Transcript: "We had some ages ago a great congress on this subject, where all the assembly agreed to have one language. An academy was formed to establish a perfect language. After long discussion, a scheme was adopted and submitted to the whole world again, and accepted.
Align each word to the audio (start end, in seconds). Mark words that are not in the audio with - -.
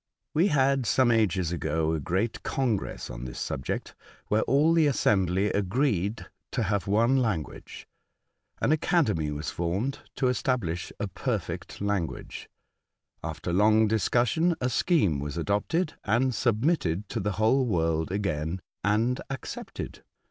"We 0.33 0.47
had 0.47 0.87
some 0.87 1.11
ages 1.11 1.51
ago 1.51 1.93
a 1.93 1.99
great 1.99 2.41
congress 2.41 3.07
on 3.11 3.25
this 3.25 3.37
subject, 3.39 3.93
where 4.29 4.41
all 4.45 4.73
the 4.73 4.87
assembly 4.87 5.51
agreed 5.51 6.25
to 6.53 6.63
have 6.63 6.87
one 6.87 7.17
language. 7.17 7.87
An 8.61 8.71
academy 8.71 9.29
was 9.29 9.51
formed 9.51 9.99
to 10.15 10.27
establish 10.27 10.91
a 10.99 11.07
perfect 11.07 11.81
language. 11.81 12.49
After 13.23 13.53
long 13.53 13.87
discussion, 13.87 14.55
a 14.59 14.69
scheme 14.69 15.19
was 15.19 15.37
adopted 15.37 15.93
and 16.03 16.33
submitted 16.33 17.07
to 17.09 17.19
the 17.19 17.33
whole 17.33 17.67
world 17.67 18.11
again, 18.11 18.59
and 18.83 19.21
accepted. 19.29 20.03